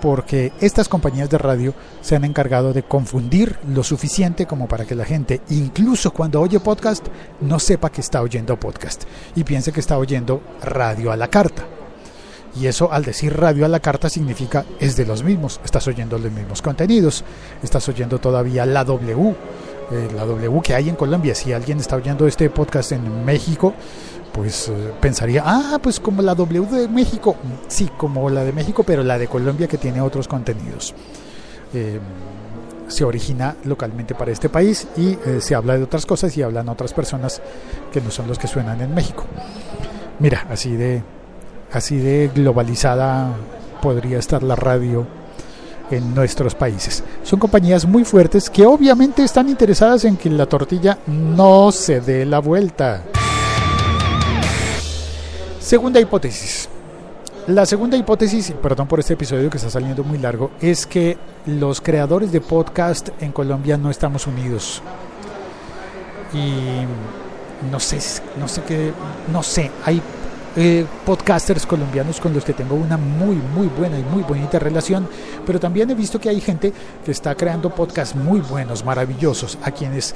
porque 0.00 0.52
estas 0.60 0.88
compañías 0.88 1.30
de 1.30 1.38
radio 1.38 1.74
se 2.00 2.16
han 2.16 2.24
encargado 2.24 2.72
de 2.72 2.82
confundir 2.82 3.56
lo 3.68 3.82
suficiente 3.82 4.46
como 4.46 4.68
para 4.68 4.84
que 4.84 4.94
la 4.94 5.04
gente, 5.04 5.40
incluso 5.50 6.12
cuando 6.12 6.40
oye 6.40 6.60
podcast, 6.60 7.06
no 7.40 7.58
sepa 7.58 7.90
que 7.90 8.00
está 8.00 8.22
oyendo 8.22 8.58
podcast 8.58 9.04
y 9.34 9.44
piense 9.44 9.72
que 9.72 9.80
está 9.80 9.98
oyendo 9.98 10.40
radio 10.62 11.12
a 11.12 11.16
la 11.16 11.28
carta. 11.28 11.66
Y 12.58 12.66
eso 12.66 12.92
al 12.92 13.04
decir 13.04 13.36
radio 13.36 13.64
a 13.64 13.68
la 13.68 13.80
carta 13.80 14.08
significa 14.08 14.64
es 14.80 14.96
de 14.96 15.06
los 15.06 15.22
mismos, 15.22 15.60
estás 15.64 15.86
oyendo 15.86 16.18
los 16.18 16.32
mismos 16.32 16.62
contenidos, 16.62 17.24
estás 17.62 17.88
oyendo 17.88 18.18
todavía 18.18 18.66
la 18.66 18.84
W, 18.84 19.34
eh, 19.90 20.08
la 20.14 20.24
W 20.24 20.60
que 20.62 20.74
hay 20.74 20.88
en 20.88 20.96
Colombia. 20.96 21.34
Si 21.34 21.52
alguien 21.52 21.78
está 21.78 21.96
oyendo 21.96 22.26
este 22.26 22.50
podcast 22.50 22.92
en 22.92 23.24
México, 23.24 23.74
pues 24.38 24.68
eh, 24.68 24.92
pensaría, 25.00 25.42
ah, 25.44 25.80
pues 25.82 25.98
como 25.98 26.22
la 26.22 26.32
W 26.32 26.64
de 26.66 26.86
México, 26.86 27.34
sí, 27.66 27.90
como 27.96 28.30
la 28.30 28.44
de 28.44 28.52
México, 28.52 28.84
pero 28.84 29.02
la 29.02 29.18
de 29.18 29.26
Colombia 29.26 29.66
que 29.66 29.78
tiene 29.78 30.00
otros 30.00 30.28
contenidos. 30.28 30.94
Eh, 31.74 31.98
se 32.86 33.02
origina 33.02 33.56
localmente 33.64 34.14
para 34.14 34.30
este 34.30 34.48
país 34.48 34.86
y 34.96 35.18
eh, 35.26 35.40
se 35.40 35.56
habla 35.56 35.76
de 35.76 35.82
otras 35.82 36.06
cosas 36.06 36.36
y 36.36 36.42
hablan 36.42 36.68
otras 36.68 36.94
personas 36.94 37.42
que 37.92 38.00
no 38.00 38.12
son 38.12 38.28
los 38.28 38.38
que 38.38 38.46
suenan 38.46 38.80
en 38.80 38.94
México. 38.94 39.24
Mira, 40.20 40.46
así 40.48 40.76
de, 40.76 41.02
así 41.72 41.96
de 41.96 42.30
globalizada 42.32 43.32
podría 43.82 44.20
estar 44.20 44.44
la 44.44 44.54
radio 44.54 45.04
en 45.90 46.14
nuestros 46.14 46.54
países. 46.54 47.02
Son 47.24 47.40
compañías 47.40 47.86
muy 47.86 48.04
fuertes 48.04 48.48
que 48.50 48.64
obviamente 48.64 49.24
están 49.24 49.48
interesadas 49.48 50.04
en 50.04 50.16
que 50.16 50.30
la 50.30 50.46
tortilla 50.46 50.96
no 51.08 51.72
se 51.72 52.00
dé 52.00 52.24
la 52.24 52.38
vuelta. 52.38 53.02
Segunda 55.68 56.00
hipótesis. 56.00 56.66
La 57.46 57.66
segunda 57.66 57.98
hipótesis, 57.98 58.52
perdón 58.52 58.88
por 58.88 59.00
este 59.00 59.12
episodio 59.12 59.50
que 59.50 59.58
está 59.58 59.68
saliendo 59.68 60.02
muy 60.02 60.16
largo, 60.16 60.52
es 60.62 60.86
que 60.86 61.18
los 61.44 61.82
creadores 61.82 62.32
de 62.32 62.40
podcast 62.40 63.10
en 63.20 63.32
Colombia 63.32 63.76
no 63.76 63.90
estamos 63.90 64.26
unidos. 64.26 64.80
Y 66.32 66.86
no 67.70 67.78
sé, 67.80 67.98
no 68.38 68.48
sé 68.48 68.62
qué, 68.62 68.92
no 69.30 69.42
sé, 69.42 69.70
hay 69.84 70.00
eh, 70.56 70.86
podcasters 71.04 71.66
colombianos 71.66 72.18
con 72.18 72.32
los 72.32 72.46
que 72.46 72.54
tengo 72.54 72.74
una 72.74 72.96
muy, 72.96 73.36
muy 73.36 73.66
buena 73.66 73.98
y 73.98 74.02
muy 74.04 74.22
bonita 74.22 74.58
relación, 74.58 75.06
pero 75.44 75.60
también 75.60 75.90
he 75.90 75.94
visto 75.94 76.18
que 76.18 76.30
hay 76.30 76.40
gente 76.40 76.72
que 77.04 77.10
está 77.10 77.34
creando 77.34 77.68
podcasts 77.68 78.16
muy 78.16 78.40
buenos, 78.40 78.86
maravillosos, 78.86 79.58
a 79.62 79.70
quienes 79.70 80.14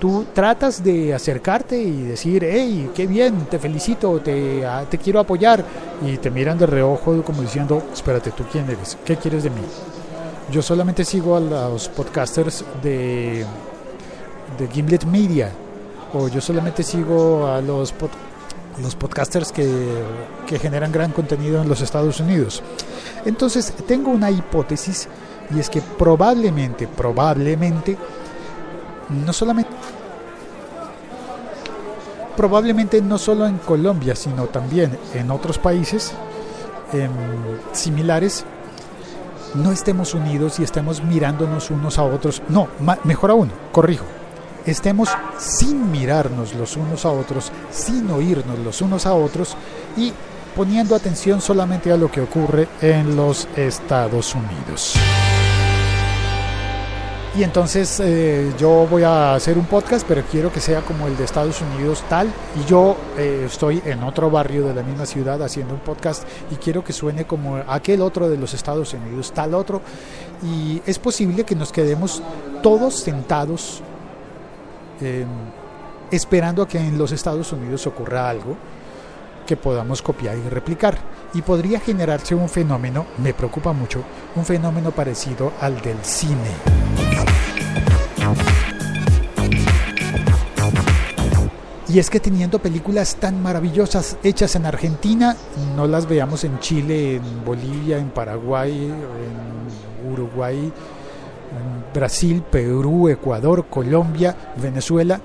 tú 0.00 0.24
tratas 0.34 0.82
de 0.82 1.14
acercarte 1.14 1.80
y 1.80 2.02
decir, 2.02 2.42
hey, 2.44 2.90
qué 2.94 3.06
bien, 3.06 3.44
te 3.44 3.58
felicito, 3.58 4.18
te, 4.20 4.64
ah, 4.64 4.84
te 4.88 4.98
quiero 4.98 5.20
apoyar, 5.20 5.62
y 6.04 6.16
te 6.16 6.30
miran 6.30 6.58
de 6.58 6.66
reojo 6.66 7.22
como 7.22 7.42
diciendo, 7.42 7.82
espérate, 7.92 8.30
¿tú 8.30 8.44
quién 8.50 8.68
eres? 8.68 8.96
¿Qué 9.04 9.16
quieres 9.16 9.44
de 9.44 9.50
mí? 9.50 9.60
Yo 10.50 10.62
solamente 10.62 11.04
sigo 11.04 11.36
a 11.36 11.40
los 11.40 11.88
podcasters 11.90 12.64
de, 12.82 13.44
Gimlet 14.72 15.04
Media, 15.04 15.50
o 16.14 16.28
yo 16.28 16.40
solamente 16.40 16.82
sigo 16.82 17.46
a 17.46 17.60
los, 17.60 17.94
los 18.82 18.96
podcasters 18.96 19.52
que, 19.52 19.68
que 20.46 20.58
generan 20.58 20.90
gran 20.90 21.12
contenido 21.12 21.60
en 21.60 21.68
los 21.68 21.82
Estados 21.82 22.18
Unidos. 22.20 22.62
Entonces, 23.26 23.72
tengo 23.86 24.10
una 24.10 24.30
hipótesis, 24.30 25.08
y 25.54 25.60
es 25.60 25.68
que 25.68 25.82
probablemente, 25.82 26.88
probablemente, 26.88 27.96
no 29.10 29.32
solamente 29.32 29.70
probablemente 32.40 33.02
no 33.02 33.18
solo 33.18 33.46
en 33.46 33.58
Colombia, 33.58 34.16
sino 34.16 34.46
también 34.46 34.98
en 35.12 35.30
otros 35.30 35.58
países 35.58 36.12
em, 36.90 37.10
similares, 37.72 38.46
no 39.54 39.72
estemos 39.72 40.14
unidos 40.14 40.58
y 40.58 40.62
estemos 40.62 41.02
mirándonos 41.04 41.70
unos 41.70 41.98
a 41.98 42.04
otros. 42.04 42.40
No, 42.48 42.68
mejor 43.04 43.30
aún, 43.30 43.52
corrijo, 43.72 44.06
estemos 44.64 45.10
sin 45.36 45.90
mirarnos 45.90 46.54
los 46.54 46.78
unos 46.78 47.04
a 47.04 47.10
otros, 47.10 47.52
sin 47.70 48.10
oírnos 48.10 48.58
los 48.60 48.80
unos 48.80 49.04
a 49.04 49.12
otros 49.12 49.54
y 49.98 50.10
poniendo 50.56 50.94
atención 50.96 51.42
solamente 51.42 51.92
a 51.92 51.98
lo 51.98 52.10
que 52.10 52.22
ocurre 52.22 52.68
en 52.80 53.16
los 53.16 53.48
Estados 53.54 54.34
Unidos. 54.34 54.94
Y 57.36 57.44
entonces 57.44 58.00
eh, 58.00 58.52
yo 58.58 58.88
voy 58.90 59.04
a 59.04 59.34
hacer 59.34 59.56
un 59.56 59.66
podcast, 59.66 60.04
pero 60.06 60.22
quiero 60.28 60.52
que 60.52 60.58
sea 60.58 60.80
como 60.80 61.06
el 61.06 61.16
de 61.16 61.24
Estados 61.24 61.60
Unidos 61.60 62.02
tal. 62.08 62.26
Y 62.60 62.68
yo 62.68 62.96
eh, 63.16 63.44
estoy 63.46 63.80
en 63.84 64.02
otro 64.02 64.30
barrio 64.30 64.66
de 64.66 64.74
la 64.74 64.82
misma 64.82 65.06
ciudad 65.06 65.40
haciendo 65.40 65.74
un 65.74 65.80
podcast 65.80 66.24
y 66.50 66.56
quiero 66.56 66.82
que 66.82 66.92
suene 66.92 67.26
como 67.26 67.56
aquel 67.68 68.02
otro 68.02 68.28
de 68.28 68.36
los 68.36 68.52
Estados 68.52 68.94
Unidos, 68.94 69.30
tal 69.32 69.54
otro. 69.54 69.80
Y 70.42 70.82
es 70.86 70.98
posible 70.98 71.44
que 71.44 71.54
nos 71.54 71.70
quedemos 71.70 72.20
todos 72.64 72.98
sentados 72.98 73.80
em, 75.00 75.28
esperando 76.10 76.62
a 76.62 76.68
que 76.68 76.78
en 76.78 76.98
los 76.98 77.12
Estados 77.12 77.52
Unidos 77.52 77.86
ocurra 77.86 78.28
algo 78.28 78.56
que 79.50 79.56
podamos 79.56 80.00
copiar 80.00 80.38
y 80.38 80.48
replicar. 80.48 80.96
Y 81.34 81.42
podría 81.42 81.80
generarse 81.80 82.36
un 82.36 82.48
fenómeno, 82.48 83.06
me 83.18 83.34
preocupa 83.34 83.72
mucho, 83.72 84.04
un 84.36 84.44
fenómeno 84.44 84.92
parecido 84.92 85.52
al 85.60 85.80
del 85.80 85.98
cine. 86.04 86.52
Y 91.88 91.98
es 91.98 92.08
que 92.08 92.20
teniendo 92.20 92.60
películas 92.60 93.16
tan 93.16 93.42
maravillosas 93.42 94.18
hechas 94.22 94.54
en 94.54 94.66
Argentina, 94.66 95.34
no 95.74 95.88
las 95.88 96.06
veamos 96.08 96.44
en 96.44 96.60
Chile, 96.60 97.16
en 97.16 97.44
Bolivia, 97.44 97.98
en 97.98 98.10
Paraguay, 98.10 98.84
en 98.84 100.12
Uruguay, 100.12 100.72
Brasil, 101.92 102.44
Perú, 102.48 103.08
Ecuador, 103.08 103.66
Colombia, 103.68 104.36
Venezuela. 104.62 105.20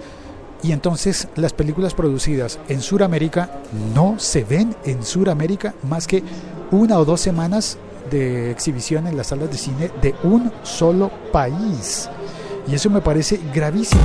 Y 0.65 0.71
entonces 0.71 1.27
las 1.35 1.53
películas 1.53 1.93
producidas 1.93 2.57
en 2.69 2.81
Sudamérica 2.81 3.61
no 3.93 4.15
se 4.17 4.43
ven 4.43 4.75
en 4.83 5.03
Sudamérica 5.03 5.75
más 5.83 6.07
que 6.07 6.23
una 6.71 6.97
o 6.97 7.05
dos 7.05 7.21
semanas 7.21 7.77
de 8.09 8.49
exhibición 8.49 9.05
en 9.05 9.15
las 9.15 9.27
salas 9.27 9.51
de 9.51 9.57
cine 9.59 9.91
de 10.01 10.15
un 10.23 10.51
solo 10.63 11.11
país. 11.31 12.09
Y 12.67 12.73
eso 12.73 12.89
me 12.89 13.01
parece 13.01 13.39
gravísimo. 13.53 14.01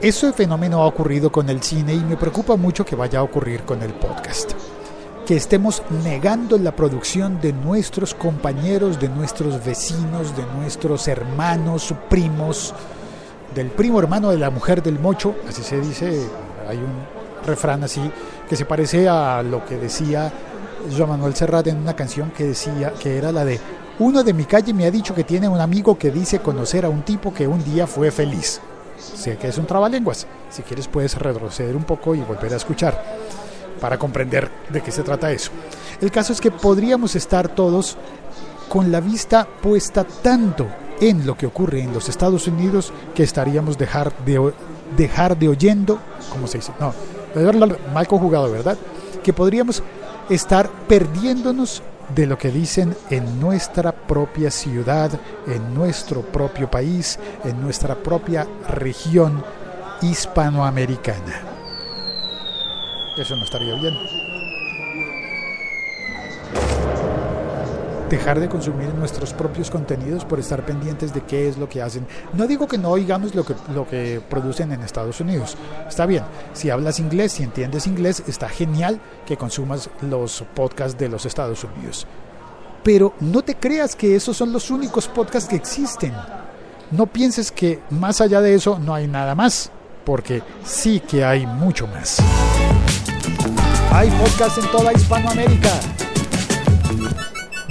Ese 0.00 0.32
fenómeno 0.32 0.80
ha 0.80 0.86
ocurrido 0.86 1.32
con 1.32 1.50
el 1.50 1.60
cine 1.64 1.94
y 1.94 2.04
me 2.04 2.16
preocupa 2.16 2.54
mucho 2.54 2.84
que 2.84 2.94
vaya 2.94 3.18
a 3.18 3.24
ocurrir 3.24 3.62
con 3.64 3.82
el 3.82 3.92
podcast. 3.94 4.59
Que 5.30 5.36
estemos 5.36 5.84
negando 6.02 6.58
la 6.58 6.74
producción 6.74 7.40
de 7.40 7.52
nuestros 7.52 8.16
compañeros, 8.16 8.98
de 8.98 9.08
nuestros 9.08 9.64
vecinos, 9.64 10.36
de 10.36 10.42
nuestros 10.56 11.06
hermanos, 11.06 11.94
primos, 12.08 12.74
del 13.54 13.68
primo 13.68 14.00
hermano 14.00 14.32
de 14.32 14.38
la 14.38 14.50
mujer 14.50 14.82
del 14.82 14.98
mocho, 14.98 15.36
así 15.48 15.62
se 15.62 15.80
dice, 15.80 16.26
hay 16.68 16.78
un 16.78 17.46
refrán 17.46 17.84
así 17.84 18.00
que 18.48 18.56
se 18.56 18.64
parece 18.64 19.08
a 19.08 19.40
lo 19.44 19.64
que 19.64 19.76
decía 19.76 20.32
Joan 20.96 21.10
Manuel 21.10 21.36
Serrat 21.36 21.68
en 21.68 21.76
una 21.76 21.94
canción 21.94 22.32
que 22.32 22.48
decía 22.48 22.92
que 22.94 23.16
era 23.16 23.30
la 23.30 23.44
de 23.44 23.60
uno 24.00 24.24
de 24.24 24.32
mi 24.32 24.46
calle 24.46 24.74
me 24.74 24.84
ha 24.84 24.90
dicho 24.90 25.14
que 25.14 25.22
tiene 25.22 25.48
un 25.48 25.60
amigo 25.60 25.96
que 25.96 26.10
dice 26.10 26.40
conocer 26.40 26.84
a 26.84 26.88
un 26.88 27.02
tipo 27.02 27.32
que 27.32 27.46
un 27.46 27.62
día 27.62 27.86
fue 27.86 28.10
feliz. 28.10 28.60
Sé 28.98 29.36
que 29.36 29.46
es 29.46 29.58
un 29.58 29.66
trabalenguas. 29.66 30.26
Si 30.50 30.62
quieres 30.62 30.88
puedes 30.88 31.16
retroceder 31.16 31.76
un 31.76 31.84
poco 31.84 32.16
y 32.16 32.20
volver 32.20 32.52
a 32.52 32.56
escuchar 32.56 33.00
para 33.80 33.98
comprender 33.98 34.50
de 34.68 34.80
qué 34.82 34.92
se 34.92 35.02
trata 35.02 35.32
eso. 35.32 35.50
El 36.00 36.10
caso 36.10 36.32
es 36.32 36.40
que 36.40 36.50
podríamos 36.50 37.16
estar 37.16 37.48
todos 37.48 37.96
con 38.68 38.92
la 38.92 39.00
vista 39.00 39.46
puesta 39.60 40.04
tanto 40.04 40.68
en 41.00 41.26
lo 41.26 41.36
que 41.36 41.46
ocurre 41.46 41.82
en 41.82 41.92
los 41.92 42.08
Estados 42.08 42.46
Unidos 42.46 42.92
que 43.14 43.22
estaríamos 43.22 43.78
dejar 43.78 44.12
de 44.24 44.52
dejar 44.96 45.38
de 45.38 45.48
oyendo, 45.48 45.98
como 46.30 46.46
se 46.46 46.58
dice? 46.58 46.72
No, 46.78 46.92
mal 47.94 48.06
conjugado, 48.06 48.50
¿verdad? 48.50 48.76
Que 49.22 49.32
podríamos 49.32 49.82
estar 50.28 50.68
perdiéndonos 50.88 51.82
de 52.14 52.26
lo 52.26 52.36
que 52.36 52.50
dicen 52.50 52.96
en 53.08 53.40
nuestra 53.40 53.92
propia 53.92 54.50
ciudad, 54.50 55.10
en 55.46 55.74
nuestro 55.74 56.22
propio 56.22 56.70
país, 56.70 57.18
en 57.44 57.60
nuestra 57.60 57.94
propia 57.94 58.46
región 58.68 59.44
hispanoamericana. 60.02 61.49
Eso 63.16 63.36
no 63.36 63.44
estaría 63.44 63.74
bien. 63.74 63.96
dejar 68.10 68.40
de 68.40 68.48
consumir 68.48 68.92
nuestros 68.94 69.32
propios 69.32 69.70
contenidos 69.70 70.24
por 70.24 70.40
estar 70.40 70.66
pendientes 70.66 71.14
de 71.14 71.22
qué 71.22 71.48
es 71.48 71.56
lo 71.56 71.68
que 71.68 71.80
hacen. 71.80 72.06
No 72.34 72.46
digo 72.46 72.66
que 72.66 72.76
no 72.76 72.90
oigamos 72.90 73.34
lo 73.34 73.46
que, 73.46 73.54
lo 73.72 73.88
que 73.88 74.20
producen 74.28 74.72
en 74.72 74.82
Estados 74.82 75.20
Unidos. 75.20 75.56
Está 75.88 76.04
bien, 76.06 76.24
si 76.52 76.68
hablas 76.68 76.98
inglés, 76.98 77.32
si 77.32 77.44
entiendes 77.44 77.86
inglés, 77.86 78.22
está 78.26 78.48
genial 78.48 79.00
que 79.24 79.36
consumas 79.36 79.88
los 80.02 80.44
podcasts 80.54 80.98
de 80.98 81.08
los 81.08 81.24
Estados 81.24 81.64
Unidos. 81.64 82.06
Pero 82.82 83.14
no 83.20 83.42
te 83.42 83.54
creas 83.54 83.94
que 83.94 84.16
esos 84.16 84.36
son 84.36 84.52
los 84.52 84.70
únicos 84.70 85.06
podcasts 85.06 85.48
que 85.48 85.56
existen. 85.56 86.12
No 86.90 87.06
pienses 87.06 87.52
que 87.52 87.78
más 87.90 88.20
allá 88.20 88.40
de 88.40 88.54
eso 88.54 88.78
no 88.80 88.92
hay 88.92 89.06
nada 89.06 89.36
más, 89.36 89.70
porque 90.04 90.42
sí 90.64 90.98
que 91.00 91.24
hay 91.24 91.46
mucho 91.46 91.86
más. 91.86 92.20
Hay 93.92 94.10
podcasts 94.10 94.58
en 94.58 94.70
toda 94.70 94.92
Hispanoamérica 94.92 95.70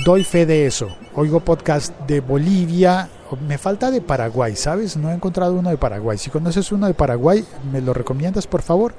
doy 0.09 0.23
fe 0.23 0.45
de 0.47 0.65
eso. 0.65 0.89
Oigo 1.13 1.39
podcast 1.39 1.95
de 2.07 2.19
Bolivia, 2.19 3.07
me 3.47 3.59
falta 3.59 3.91
de 3.91 4.01
Paraguay, 4.01 4.55
¿sabes? 4.55 4.97
No 4.97 5.11
he 5.11 5.13
encontrado 5.13 5.53
uno 5.53 5.69
de 5.69 5.77
Paraguay. 5.77 6.17
Si 6.17 6.31
conoces 6.31 6.71
uno 6.71 6.87
de 6.87 6.95
Paraguay, 6.95 7.45
me 7.71 7.79
lo 7.79 7.93
recomiendas, 7.93 8.47
por 8.47 8.63
favor. 8.63 8.93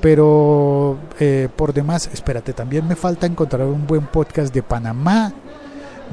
Pero 0.00 0.98
eh, 1.20 1.48
por 1.54 1.72
demás, 1.72 2.10
espérate, 2.12 2.52
también 2.52 2.88
me 2.88 2.96
falta 2.96 3.26
encontrar 3.26 3.66
un 3.66 3.86
buen 3.86 4.06
podcast 4.06 4.52
de 4.52 4.62
Panamá. 4.64 5.32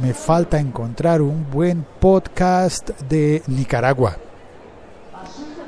Me 0.02 0.14
falta 0.14 0.60
encontrar 0.60 1.24
un 1.24 1.50
buen 1.50 1.84
podcast 2.00 2.90
de 3.10 3.42
Nicaragua. 3.48 4.18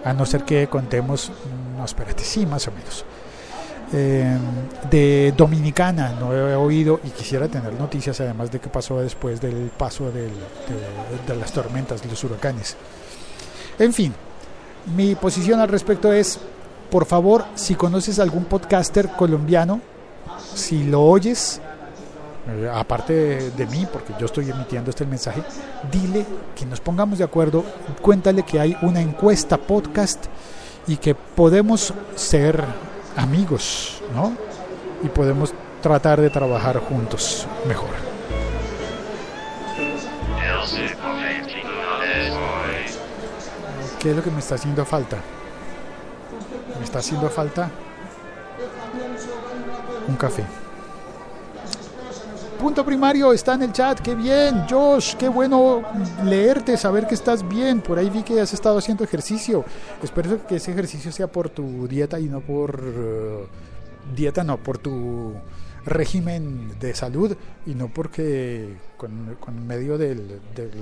A 0.03 0.13
no 0.13 0.27
ser 0.27 0.43
que 0.43 0.67
contemos, 0.67 1.31
no, 1.75 1.85
espérate, 1.85 2.23
sí, 2.23 2.45
más 2.45 2.67
o 2.67 2.71
menos. 2.71 3.03
Em, 3.91 4.39
de 4.91 5.34
Dominicana, 5.36 6.13
no 6.19 6.31
he 6.31 6.55
oído 6.55 7.00
y 7.03 7.10
quisiera 7.10 7.48
tener 7.48 7.74
noticias 7.74 8.19
además 8.22 8.51
de 8.51 8.60
qué 8.60 8.69
pasó 8.69 9.00
después 9.00 9.41
del 9.41 9.72
paso 9.75 10.12
de, 10.12 10.29
las 11.36 11.51
tormentas, 11.51 12.05
los 12.05 12.24
huracanes. 12.24 12.77
En 13.79 13.91
fin, 13.91 14.13
mi 14.96 15.15
posición 15.15 15.60
al 15.60 15.69
respecto 15.69 16.13
es, 16.13 16.39
por 16.91 17.05
favor, 17.05 17.46
si 17.55 17.74
conoces 17.74 18.19
algún 18.19 18.46
podcaster 18.46 19.10
colombiano, 19.10 19.81
si 20.53 20.84
lo 20.84 21.01
oyes, 21.01 21.60
eh, 22.48 22.69
aparte 22.72 23.13
de, 23.13 23.51
de, 23.51 23.65
mí, 23.67 23.88
porque 23.91 24.13
yo 24.19 24.27
estoy 24.27 24.51
emitiendo 24.51 24.91
este 24.91 25.05
mensaje, 25.05 25.41
dile 25.91 26.27
que 26.55 26.65
nos 26.67 26.79
pongamos 26.79 27.17
de 27.17 27.24
acuerdo, 27.24 27.63
cuéntale 28.03 28.43
que 28.43 28.60
hay 28.60 28.77
una 28.84 29.01
encuesta 29.01 29.58
podcast 29.58 30.25
y 30.88 30.98
que 30.98 31.15
podemos 31.15 31.91
ser 32.15 32.63
amigos, 33.19 34.01
¿no? 34.13 34.33
Y 35.03 35.09
podemos 35.09 35.53
tratar 35.81 36.21
de 36.21 36.29
trabajar 36.29 36.79
juntos 36.79 37.47
mejor. 37.67 37.89
¿Qué 43.99 44.11
es 44.11 44.15
lo 44.15 44.23
que 44.23 44.31
me 44.31 44.39
está 44.39 44.55
haciendo 44.55 44.85
falta? 44.85 45.17
Me 46.77 46.85
está 46.85 46.99
haciendo 46.99 47.29
falta 47.29 47.69
un 50.08 50.15
café. 50.15 50.45
Punto 52.60 52.86
primario 52.86 53.32
está 53.32 53.54
en 53.54 53.63
el 53.63 53.72
chat, 53.72 54.02
qué 54.02 54.15
bien, 54.15 54.65
Josh, 54.69 55.15
qué 55.15 55.30
bueno 55.30 55.82
leerte, 56.26 56.76
saber 56.76 57.08
que 57.08 57.15
estás 57.15 57.48
bien. 57.48 57.80
Por 57.80 57.98
ahí 57.98 58.10
vi 58.10 58.22
que 58.22 58.41
has 58.41 58.54
estado 58.54 58.78
haciendo 58.80 59.06
ejercicio. 59.06 59.63
Espero 60.04 60.45
que 60.45 60.58
ese 60.58 60.72
ejercicio 60.72 61.10
sea 61.13 61.28
por 61.28 61.50
tu 61.50 61.88
dieta 61.88 62.19
y 62.19 62.26
no 62.26 62.41
por 62.41 62.84
eh, 62.84 63.45
dieta, 64.13 64.43
no, 64.43 64.58
por 64.58 64.78
tu 64.78 65.36
régimen 65.86 66.78
de 66.82 66.93
salud 66.93 67.34
y 67.65 67.76
no 67.76 67.88
porque 67.88 68.76
con, 68.98 69.65
medio 69.65 69.98
de 69.98 70.39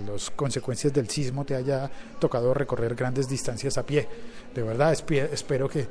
las 0.08 0.32
consecuencias 0.32 0.92
del 0.92 1.08
sismo 1.10 1.46
te 1.46 1.54
haya 1.54 1.92
tocado 2.18 2.56
recorrer 2.56 2.96
grandes 2.96 3.30
distancias 3.30 3.78
a 3.78 3.86
pie. 3.86 4.08
De 4.56 4.64
verdad, 4.64 4.94
espero 4.94 5.70
que, 5.70 5.88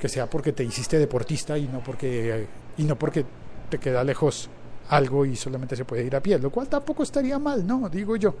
que 0.00 0.08
sea 0.08 0.28
porque 0.28 0.52
te 0.52 0.64
hiciste 0.64 0.98
deportista 0.98 1.56
y 1.56 1.68
no 1.68 1.80
porque, 1.80 2.48
y 2.76 2.82
no 2.82 2.98
porque 2.98 3.24
te 3.70 3.78
queda 3.78 4.02
lejos 4.02 4.50
algo 4.88 5.26
y 5.26 5.36
solamente 5.36 5.76
se 5.76 5.84
puede 5.84 6.04
ir 6.04 6.16
a 6.16 6.22
pie, 6.22 6.38
lo 6.38 6.50
cual 6.50 6.68
tampoco 6.68 7.02
estaría 7.02 7.38
mal, 7.38 7.66
¿no? 7.66 7.88
Digo 7.88 8.16
yo. 8.16 8.34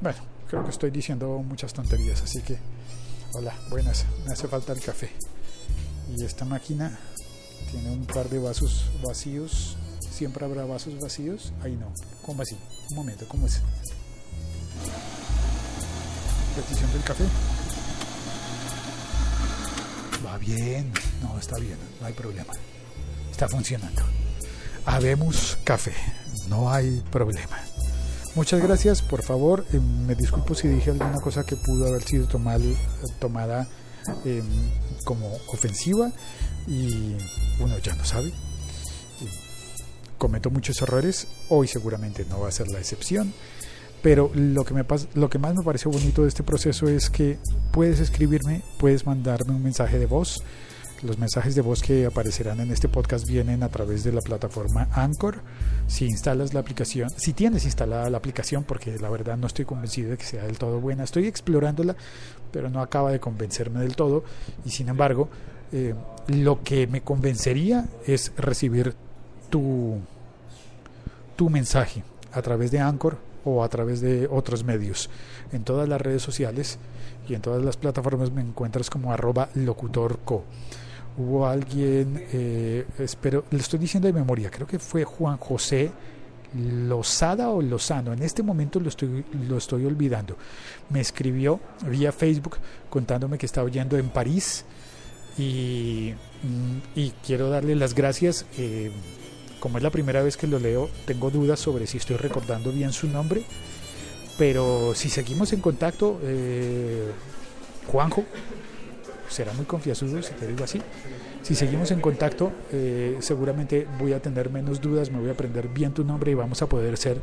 Bueno, 0.00 0.18
creo 0.48 0.64
que 0.64 0.70
estoy 0.70 0.90
diciendo 0.90 1.42
muchas 1.46 1.72
tonterías, 1.72 2.22
así 2.22 2.42
que, 2.42 2.58
hola, 3.34 3.54
buenas, 3.70 4.04
me 4.24 4.32
hace 4.32 4.48
falta 4.48 4.72
el 4.72 4.80
café. 4.80 5.10
Y 6.14 6.24
esta 6.24 6.44
máquina 6.44 6.98
tiene 7.70 7.90
un 7.90 8.04
par 8.04 8.28
de 8.28 8.38
vasos 8.38 8.90
vacíos, 9.02 9.76
siempre 10.10 10.44
habrá 10.44 10.64
vasos 10.64 10.98
vacíos, 11.00 11.52
ahí 11.62 11.76
no, 11.76 11.92
¿cómo 12.24 12.42
así? 12.42 12.56
Un 12.90 12.96
momento, 12.96 13.26
¿cómo 13.28 13.46
es? 13.46 13.62
Petición 16.54 16.92
del 16.92 17.02
café. 17.02 17.24
Va 20.24 20.38
bien, 20.38 20.92
no, 21.22 21.38
está 21.38 21.58
bien, 21.58 21.78
no 22.00 22.06
hay 22.06 22.12
problema. 22.12 22.52
Está 23.30 23.48
funcionando 23.48 24.15
habemos 24.86 25.58
café, 25.64 25.92
no 26.48 26.70
hay 26.70 27.02
problema. 27.10 27.58
Muchas 28.36 28.62
gracias, 28.62 29.02
por 29.02 29.22
favor, 29.22 29.64
eh, 29.72 29.80
me 29.80 30.14
disculpo 30.14 30.54
si 30.54 30.68
dije 30.68 30.90
alguna 30.90 31.20
cosa 31.20 31.44
que 31.44 31.56
pudo 31.56 31.88
haber 31.88 32.02
sido 32.02 32.26
tomada 32.26 33.66
em, 34.24 34.44
como 35.04 35.32
ofensiva 35.48 36.12
y 36.66 37.16
uno 37.60 37.78
ya 37.78 37.94
no 37.94 38.04
sabe. 38.04 38.32
Cometo 40.18 40.50
muchos 40.50 40.80
errores, 40.80 41.26
hoy 41.48 41.66
seguramente 41.66 42.24
no 42.28 42.40
va 42.40 42.48
a 42.48 42.52
ser 42.52 42.68
la 42.68 42.78
excepción, 42.78 43.34
pero 44.02 44.30
lo 44.34 44.64
que, 44.64 44.74
me 44.74 44.84
lo 45.14 45.30
que 45.30 45.38
más 45.38 45.54
me 45.54 45.62
parece 45.62 45.88
bonito 45.88 46.22
de 46.22 46.28
este 46.28 46.42
proceso 46.42 46.88
es 46.88 47.10
que 47.10 47.38
puedes 47.72 48.00
escribirme, 48.00 48.62
puedes 48.78 49.04
mandarme 49.06 49.54
un 49.54 49.62
mensaje 49.62 49.98
de 49.98 50.06
voz, 50.06 50.42
los 51.02 51.18
mensajes 51.18 51.54
de 51.54 51.60
voz 51.60 51.82
que 51.82 52.06
aparecerán 52.06 52.60
en 52.60 52.70
este 52.70 52.88
podcast 52.88 53.26
vienen 53.26 53.62
a 53.62 53.68
través 53.68 54.04
de 54.04 54.12
la 54.12 54.20
plataforma 54.20 54.88
Anchor. 54.92 55.40
Si 55.86 56.06
instalas 56.06 56.54
la 56.54 56.60
aplicación, 56.60 57.10
si 57.10 57.32
tienes 57.32 57.64
instalada 57.64 58.08
la 58.10 58.18
aplicación, 58.18 58.64
porque 58.64 58.96
la 58.98 59.10
verdad 59.10 59.36
no 59.36 59.46
estoy 59.46 59.64
convencido 59.64 60.10
de 60.10 60.16
que 60.16 60.24
sea 60.24 60.44
del 60.44 60.58
todo 60.58 60.80
buena, 60.80 61.04
estoy 61.04 61.26
explorándola, 61.26 61.96
pero 62.50 62.70
no 62.70 62.80
acaba 62.80 63.10
de 63.10 63.20
convencerme 63.20 63.80
del 63.80 63.96
todo. 63.96 64.24
Y 64.64 64.70
sin 64.70 64.88
embargo, 64.88 65.28
eh, 65.72 65.94
lo 66.28 66.62
que 66.62 66.86
me 66.86 67.02
convencería 67.02 67.86
es 68.06 68.32
recibir 68.36 68.94
tu, 69.50 69.98
tu 71.36 71.50
mensaje 71.50 72.02
a 72.32 72.42
través 72.42 72.70
de 72.70 72.80
Anchor 72.80 73.18
o 73.44 73.62
a 73.62 73.68
través 73.68 74.00
de 74.00 74.28
otros 74.30 74.64
medios. 74.64 75.10
En 75.52 75.62
todas 75.62 75.88
las 75.88 76.00
redes 76.00 76.22
sociales 76.22 76.78
y 77.28 77.34
en 77.34 77.42
todas 77.42 77.62
las 77.62 77.76
plataformas 77.76 78.30
me 78.30 78.40
encuentras 78.40 78.90
como 78.90 79.12
arroba 79.12 79.48
locutorco 79.54 80.44
hubo 81.18 81.46
alguien, 81.46 82.26
eh, 82.32 82.86
espero, 82.98 83.44
le 83.50 83.58
estoy 83.58 83.78
diciendo 83.78 84.06
de 84.06 84.12
memoria, 84.12 84.50
creo 84.50 84.66
que 84.66 84.78
fue 84.78 85.04
Juan 85.04 85.36
José 85.38 85.90
Lozada 86.54 87.50
o 87.50 87.60
Lozano, 87.60 88.12
en 88.12 88.22
este 88.22 88.42
momento 88.42 88.80
lo 88.80 88.88
estoy, 88.88 89.24
lo 89.48 89.58
estoy 89.58 89.84
olvidando, 89.84 90.36
me 90.90 91.00
escribió 91.00 91.60
vía 91.86 92.12
Facebook 92.12 92.58
contándome 92.88 93.38
que 93.38 93.46
está 93.46 93.62
oyendo 93.62 93.98
en 93.98 94.08
París 94.08 94.64
y, 95.38 96.14
mm, 96.42 97.08
quiero 97.24 97.50
darle 97.50 97.76
las 97.76 97.94
gracias. 97.94 98.46
Eh, 98.58 98.90
como 99.60 99.78
es 99.78 99.84
la 99.84 99.90
primera 99.90 100.22
vez 100.22 100.36
que 100.36 100.46
lo 100.46 100.58
leo, 100.58 100.88
tengo 101.06 101.30
dudas 101.30 101.58
sobre 101.58 101.86
si 101.86 101.98
estoy 101.98 102.16
recordando 102.16 102.72
bien 102.72 102.92
su 102.92 103.08
nombre, 103.08 103.42
pero 104.38 104.94
si 104.94 105.08
seguimos 105.08 105.52
en 105.52 105.60
contacto, 105.60 106.20
eh, 106.22 107.10
Juanjo, 107.86 108.24
será 109.28 109.52
muy 109.52 109.66
confiasudo 109.66 110.22
si 110.22 110.34
te 110.34 110.46
digo 110.46 110.64
así. 110.64 110.80
Si 111.42 111.54
seguimos 111.54 111.92
en 111.92 112.00
contacto, 112.00 112.50
eh, 112.72 113.16
seguramente 113.20 113.86
voy 114.00 114.12
a 114.12 114.20
tener 114.20 114.50
menos 114.50 114.80
dudas, 114.80 115.12
me 115.12 115.20
voy 115.20 115.28
a 115.28 115.32
aprender 115.32 115.68
bien 115.68 115.92
tu 115.92 116.02
nombre 116.02 116.32
y 116.32 116.34
vamos 116.34 116.60
a 116.62 116.68
poder 116.68 116.96
ser 116.96 117.20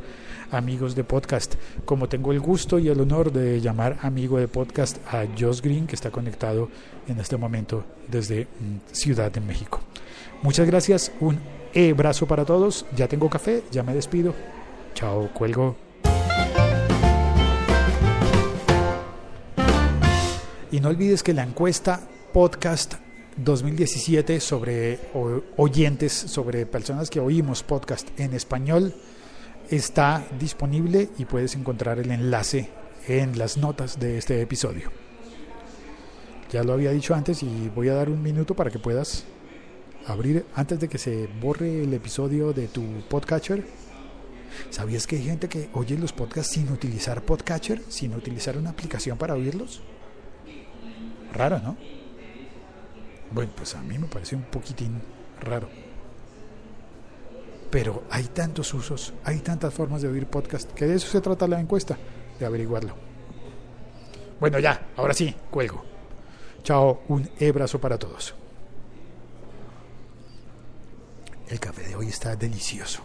amigos 0.50 0.94
de 0.94 1.04
podcast. 1.04 1.56
Como 1.84 2.08
tengo 2.08 2.32
el 2.32 2.40
gusto 2.40 2.78
y 2.78 2.88
el 2.88 3.00
honor 3.00 3.32
de 3.32 3.60
llamar 3.60 3.98
amigo 4.00 4.38
de 4.38 4.48
podcast 4.48 4.96
a 5.12 5.26
Josh 5.38 5.60
Green, 5.60 5.86
que 5.86 5.94
está 5.94 6.10
conectado 6.10 6.70
en 7.06 7.20
este 7.20 7.36
momento 7.36 7.84
desde 8.08 8.44
mm, 8.44 8.92
Ciudad 8.92 9.30
de 9.30 9.40
México. 9.40 9.80
Muchas 10.42 10.66
gracias, 10.66 11.12
un 11.20 11.38
abrazo 11.92 12.26
para 12.26 12.44
todos. 12.44 12.86
Ya 12.96 13.08
tengo 13.08 13.28
café, 13.28 13.62
ya 13.70 13.82
me 13.82 13.94
despido. 13.94 14.34
Chao, 14.94 15.28
cuelgo. 15.34 15.83
Y 20.74 20.80
no 20.80 20.88
olvides 20.88 21.22
que 21.22 21.32
la 21.34 21.44
encuesta 21.44 22.00
Podcast 22.32 22.94
2017 23.36 24.40
sobre 24.40 24.98
oyentes, 25.56 26.12
sobre 26.12 26.66
personas 26.66 27.10
que 27.10 27.20
oímos 27.20 27.62
podcast 27.62 28.08
en 28.18 28.34
español 28.34 28.92
está 29.70 30.26
disponible 30.36 31.10
y 31.16 31.26
puedes 31.26 31.54
encontrar 31.54 32.00
el 32.00 32.10
enlace 32.10 32.70
en 33.06 33.38
las 33.38 33.56
notas 33.56 34.00
de 34.00 34.18
este 34.18 34.42
episodio. 34.42 34.90
Ya 36.50 36.64
lo 36.64 36.72
había 36.72 36.90
dicho 36.90 37.14
antes 37.14 37.44
y 37.44 37.70
voy 37.72 37.88
a 37.90 37.94
dar 37.94 38.10
un 38.10 38.20
minuto 38.20 38.56
para 38.56 38.72
que 38.72 38.80
puedas 38.80 39.26
abrir 40.08 40.44
antes 40.56 40.80
de 40.80 40.88
que 40.88 40.98
se 40.98 41.28
borre 41.40 41.84
el 41.84 41.94
episodio 41.94 42.52
de 42.52 42.66
tu 42.66 42.82
podcatcher. 43.08 43.64
¿Sabías 44.70 45.06
que 45.06 45.14
hay 45.14 45.22
gente 45.22 45.48
que 45.48 45.70
oye 45.72 45.96
los 45.96 46.12
podcasts 46.12 46.54
sin 46.54 46.68
utilizar 46.72 47.22
podcatcher, 47.22 47.80
sin 47.86 48.12
utilizar 48.12 48.58
una 48.58 48.70
aplicación 48.70 49.16
para 49.16 49.34
oírlos? 49.34 49.80
Raro, 51.34 51.58
¿no? 51.58 51.76
Bueno, 53.32 53.52
pues 53.56 53.74
a 53.74 53.82
mí 53.82 53.98
me 53.98 54.06
parece 54.06 54.36
un 54.36 54.42
poquitín 54.42 55.00
raro. 55.40 55.68
Pero 57.70 58.04
hay 58.08 58.24
tantos 58.24 58.72
usos, 58.72 59.12
hay 59.24 59.40
tantas 59.40 59.74
formas 59.74 60.00
de 60.00 60.08
oír 60.08 60.26
podcast, 60.26 60.70
que 60.72 60.86
de 60.86 60.94
eso 60.94 61.08
se 61.08 61.20
trata 61.20 61.48
la 61.48 61.58
encuesta, 61.58 61.98
de 62.38 62.46
averiguarlo. 62.46 62.94
Bueno, 64.38 64.60
ya, 64.60 64.86
ahora 64.96 65.12
sí, 65.12 65.34
cuelgo. 65.50 65.84
Chao, 66.62 67.02
un 67.08 67.28
abrazo 67.40 67.80
para 67.80 67.98
todos. 67.98 68.34
El 71.48 71.58
café 71.58 71.82
de 71.82 71.96
hoy 71.96 72.08
está 72.08 72.36
delicioso. 72.36 73.02